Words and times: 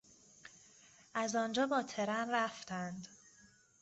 از 1.13 1.35
آنجا 1.35 1.67
با 1.67 1.83
ترن 1.83 2.29
رفتند. 2.29 3.07